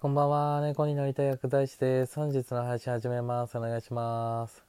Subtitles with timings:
[0.00, 2.16] こんばんは、猫になりたい薬剤師です。
[2.16, 3.58] 本日の配信始めます。
[3.58, 4.64] お願いします。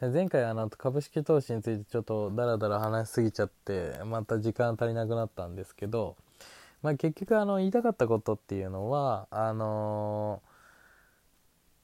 [0.00, 6.16] 前回あの株式投資についてちょっとダラダラ話しすぎちゃってまた時間足りなくなったんですけど、
[6.80, 10.40] まあ、結局あの言いたかったことっていうのはあの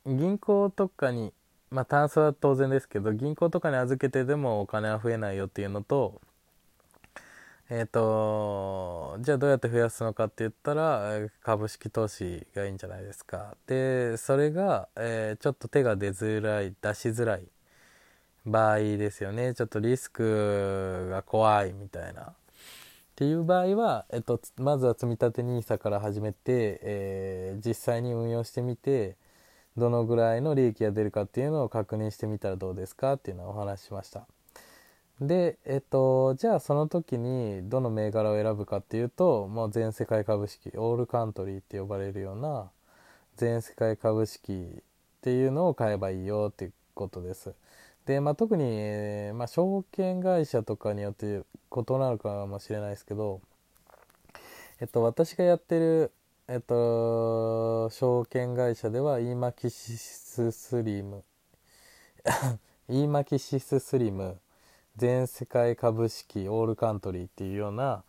[0.06, 1.34] ー、銀行とかに
[1.70, 6.22] まあタンスは当然ですけど銀行とかに預けてでもお金は増えないよっていうのと
[7.70, 13.56] えっ、ー、とじゃあどうやって増やすのかって言ったら株式投資がいいんじゃないですか。
[13.66, 17.42] でそれが、えー、ちょっと手が出づらい出しづらい
[18.46, 19.54] 場合ですよね。
[19.54, 22.22] ちょっとリスクが怖いみたいな。
[22.22, 22.34] っ
[23.16, 29.16] ていう場合は、えっと、まずは積立 NISA から始めて、え、実際に運用してみて
[29.76, 34.26] どのぐらいの利益が出るかっていうのを確認してみたらどうですかっていうのをお話ししました。
[35.20, 42.70] でえっとじゃあその時にどの銘柄を選ぶかっていうともう全世界株式オールカントリーって呼ばれるような
[43.36, 44.82] 全世界株式っ
[45.20, 47.54] ていうのを買えばいいよっていうことです。
[48.08, 51.26] で、まあ、特に、えー、まあ、証券会社とかによって
[51.70, 53.42] 異なるかもしれないですけど、
[54.80, 56.12] えっと、私がやってる、
[56.48, 61.22] えっと、証券会社では、イーマキシススリム、
[62.88, 64.38] イーマキシススリム、
[64.98, 68.02] 全世界株式オールカントリーっていうような、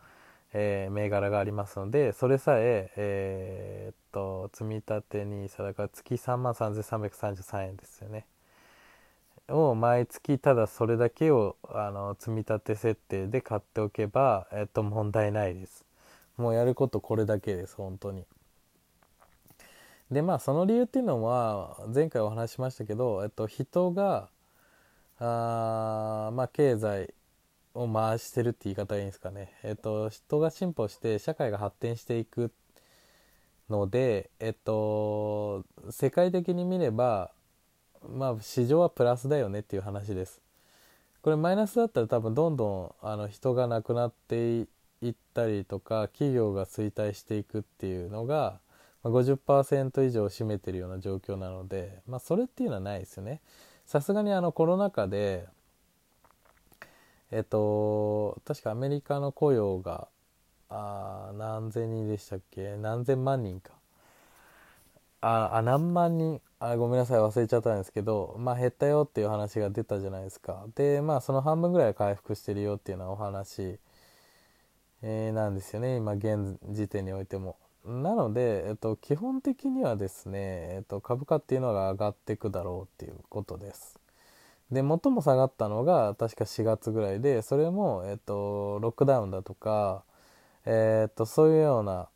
[0.54, 8.26] えー、銘柄がありますので、それさえ、えー、っと、積立て NISA だから月3万3333円ですよね。
[9.50, 15.86] を毎月ただそれだけをあの積立設定で買っておけば、えっと、問題ないです。
[16.38, 18.26] もうやることこれだけです、本当に。
[20.10, 24.30] で、まあその理由っていうのは前回お話ししましたけど、えっと、人が
[25.20, 27.14] あまあ経済
[27.74, 29.54] を回してるって言い方がいいんですかね。
[29.64, 32.52] えっと、人が進歩して社会が発展していく
[33.70, 37.32] ので、えっと、世界的に見れば
[38.08, 40.42] まあ市場はプラスだよねっていう話です
[41.22, 44.60] これマイナスだったら多分どんどんあの人が亡くなって
[45.02, 48.60] いったりとか企業が衰退していくっていうのが
[49.04, 53.42] 50%以上を占めてるような状況なので、まあ、それっていうのはないですよね
[53.90, 55.48] さすがにあのコロナ禍で
[57.32, 60.08] えっと確かアメリカの雇用が
[60.70, 62.78] あ何千人でしたっけ？
[62.78, 63.72] 何千万人か。
[65.22, 66.40] ああ何万人？
[66.60, 70.68] あごめんなさい忘れちゃったんですけどまあ減ったよっていう話が出たじゃないですか。
[70.76, 73.80] でまあその半分ぐらい回復してるよっていうようなお話、
[75.02, 75.96] えー、なんですよね。
[75.96, 77.56] 今現時点においても。
[77.86, 80.40] なので、えっと、基本的にはですね、
[80.76, 84.00] えっと、株価っていうのが上がっていくだろうっていうことです
[84.72, 90.04] で最も下がったのが確か4月ぐらいでそれも、えっと、ロックダウンだとか、
[90.66, 92.10] えっと、そういうような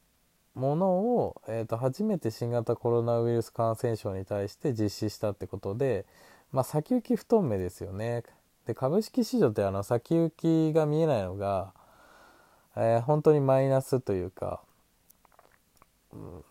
[0.53, 6.05] ものを、えーと、初めて新型コロナウイルス感染症に対して実施したってことで、
[6.51, 8.23] まあ、先行き不透明ですよね。
[8.67, 11.73] で株式市場ってあの先行きが見えないのが、
[12.75, 14.61] えー、本当にマイナスというか、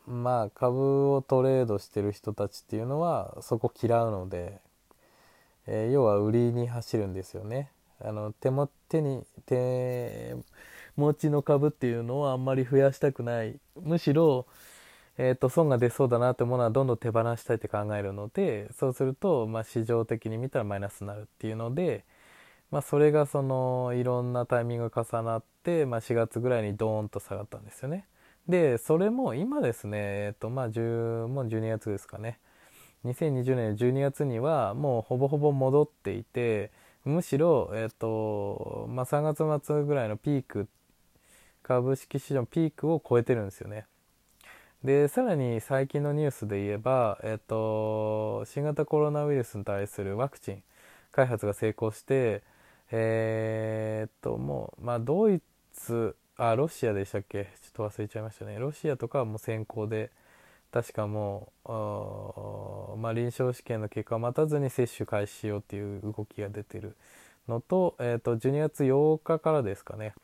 [0.07, 4.61] まあ株をトレードしてる人たちっていうのはそこ嫌うので、
[5.67, 7.71] えー、要は売りに走るんですよね。
[8.01, 10.37] あの手も手に手
[10.97, 14.47] 持ちの株っていうのをあんまり増やしたくないむしろ、
[15.19, 22.05] えーと、損が出そうだなってものはどんどん手放したいって考えるのでそうすると、まあ、市場的に見たらマイナスになるっていうので、
[22.71, 28.07] まあ、それがそのいろんなタイミングが重なって、まあ、4月ぐらいにドーンと下がったんですよね。
[28.49, 32.41] でそれも今ですね、えっ、とまあ、10もう12月ですかね
[33.05, 36.71] 2020年12月にはもうほぼほぼ戻っていて
[37.05, 40.69] むしろ、えっ、とまあ、3月末ぐらいのピーク
[41.63, 43.87] 株式市場ピークを超えてるんですよね。
[44.85, 50.63] でさらに最近のニュースで言えば、えっと、新型コロナウイルスに対するワクチン
[51.13, 52.43] 開発が成功して、
[52.91, 55.41] え、っともう、まあ、ドイ
[55.73, 57.45] ツあロシアでしたっけ？
[57.45, 60.11] ちょっと忘れちゃいましたねロシアとかはもう先行で
[60.71, 66.97] 確かもう、まあ、臨床試験の結果を待たずに接種開始しようっていう動きが出てる
[67.49, 70.15] のと,、えー、と12月8日からですかね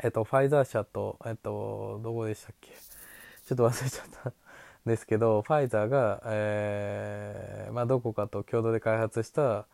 [0.00, 2.70] えっと、ファイザー社と、えっと、どこでしたっけ？
[2.70, 4.32] ちょっと忘れちゃったん
[4.86, 9.66] ですけど、ファイザーが、えー、まあ、どこかと共同で開発した、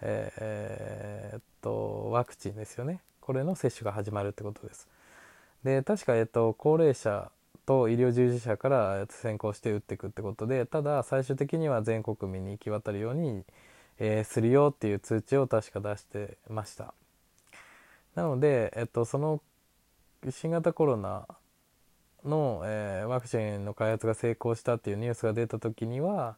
[0.00, 3.00] えー、っと、ワクチンですよね。
[3.20, 4.88] これの接種が始まるってことです。
[5.64, 7.30] で、確か、えっと、高齢者
[7.66, 13.44] と医療従事者から先行して打っていくってことで、ただ、最終的には全国民に行き渡るように、
[13.98, 16.94] えー、するよっていう通知を確か出してました。
[18.14, 19.42] なので、えっと、その
[20.28, 21.26] 新型コロナ
[22.24, 26.36] の、えー、ワクチンの開発が成功したっていうニュースが出た時には、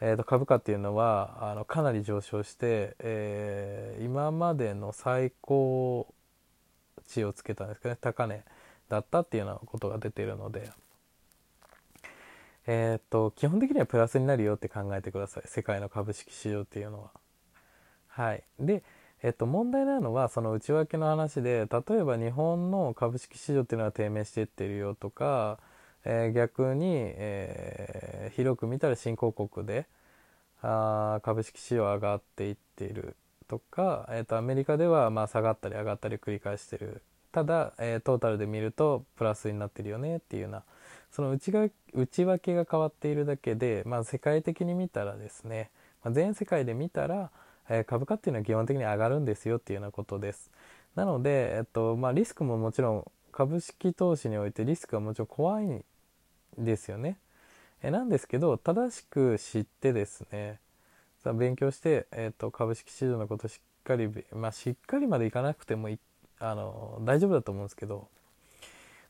[0.00, 6.12] えー、と株価っていうのはあのかなり上昇して、えー、今までの最高
[7.06, 8.44] 値をつけたんですかね高値
[8.88, 10.70] だったっていうようなことが出ているので、
[12.66, 17.10] えー、と基本的にはプラスになるよって考えてください世界の株式市場っていうのは。
[18.08, 18.82] はい、で、
[19.22, 25.58] えっと、問題なのはその内訳の話で例えば日本の株式市場っていうのは低迷していってるよとか、
[26.04, 29.86] えー、逆に、えー、広く見たら新興国で
[30.62, 33.16] あ株式市場上がっていっている
[33.48, 37.02] とか、えーと、アメリカではまあ下がったり上がったり繰り返してる
[37.36, 40.62] ただ、えー、トータルで見るとプラスになってるよねっていうような
[41.12, 45.70] その内が内訳が変わっているだけで、まあ、世界的に見たらですね、
[46.02, 47.30] まあ、全世界で見たら、
[47.68, 50.50] えー、株価っていうのは基本的に上がるんですよっていうようなことです。
[50.94, 55.84] なので、えっとまあ、リスクももちろん株式投資においてリスクはもちろん怖いん
[56.56, 57.18] ですよね。
[57.82, 60.58] えなんですけど正しく知ってですね
[61.34, 65.90] 勉強して、えーと、株式市場のことしっかり、まあ、しっかりまでいかなくても
[66.38, 68.08] あの大丈夫だと思うんですけど、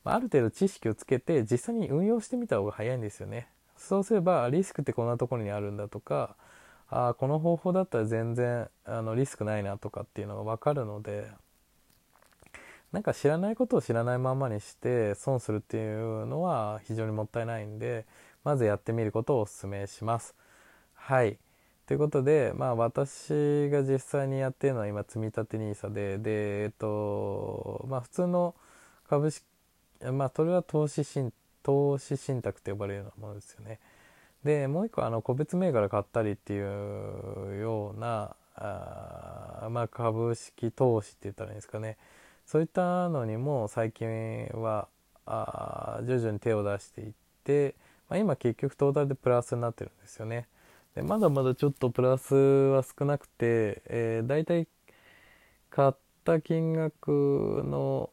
[0.04, 3.48] まあ、る程度知識をつけて実際に運用してみた方が早いんですよね。
[3.76, 6.36] そうすればリスクってこんなところにあるんだとか
[6.88, 11.26] あこの方法だったら全然あのリスクないなとかっていうのが分かるので
[12.92, 18.06] なんか知らないことを知らないままにして損するっていうのは非常にもったいないんで
[18.44, 20.34] まずやってみることをお勧めします。
[20.94, 21.38] はい
[21.86, 28.54] ということで、まあ、私が実際にやってるのは今積立 NISA でで、えっとまあ、普通の
[29.08, 29.44] 株式
[30.12, 33.80] まあそれは投資信投資信託と呼ばれるようなものですよね。
[34.44, 41.96] でもう一個あの個別銘柄買ったりっていうようなあ、まあ、株式投資って言ったらいいんですかね
[42.46, 44.88] そういったのにも最近は
[45.24, 47.12] あ徐々に手を出していっ
[47.42, 47.74] て、
[48.08, 50.46] まあ、今結局トータルでプラスになってるんですよね
[50.96, 54.66] でまだまだちょっとプラスは少なくて、えー、大体
[55.68, 55.92] 買っ
[56.24, 58.10] た金額の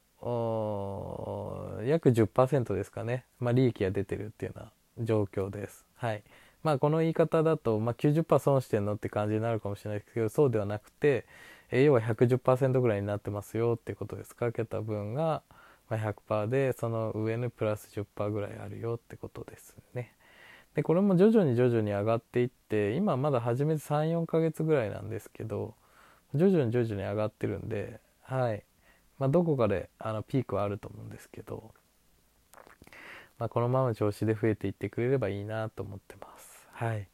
[1.86, 5.86] 約10%ですかね、まあ、利益が出てるっていうような状況です。
[5.96, 6.24] はい。
[6.62, 11.26] まあこの言い方だと、まあ、90%損してんのって感じになるかもしれないですけど、そうではなくて、
[11.72, 14.36] えー、要は110%ぐらいになってますよってことです。
[14.36, 14.52] か？
[14.52, 15.42] けた分が
[15.90, 20.14] 100%で、その上にプラス10%ぐらいあるよってことですね。
[20.76, 25.76] で、これも徐々に徐々に上がっていって、今まだ始めて3、4ヶ月ぐらいなんですけど、
[26.34, 28.64] 徐々に徐々に上がってるんで、はい。
[29.20, 31.74] まあ、どこかであのピークはあると思うんですけど、
[33.38, 36.68] まあ、このまま調子で増えていってくれればいいなと思ってます。
[36.72, 37.08] はい。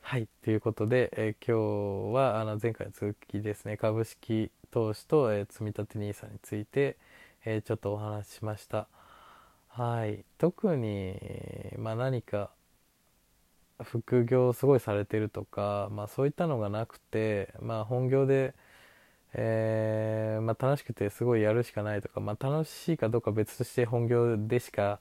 [0.00, 0.28] はい。
[0.44, 6.96] ということで、えー、今日はあの前回の続きですね、株式投資と、えー、積立 NISA について、
[7.44, 8.88] えー、ちょっとお話ししました。
[9.72, 10.24] はい。
[10.38, 11.18] 特に、
[11.78, 12.52] まあ、何か
[13.82, 18.54] 副業すごいされてるとか、まあ、そういったのがなくて、まあ、本業で、
[19.34, 25.00] えー、まあ、楽しくてすごいやるしかないとか、まあ、楽しいかどうか別として本業でしか、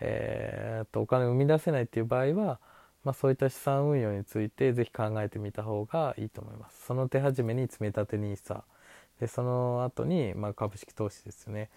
[0.00, 2.60] えー、とお金を生み出せないっていう場合は、
[3.04, 6.86] まあ、そういった資産運用についてぜひ考えてみた方がいいと思います。
[6.86, 8.62] その手始めに積立 NISA
[9.20, 11.70] でその後にま株式投資ですよね。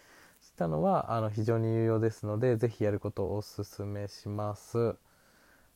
[0.61, 4.95] そういったのはあの非常に有用ですので是非やることをお勧めします。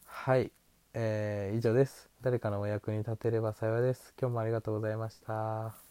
[0.05, 0.51] はい、
[0.93, 2.11] えー、以上です。
[2.21, 4.13] 誰かのお役に立てれば幸いです。
[4.21, 5.84] 今日もありがとうございました。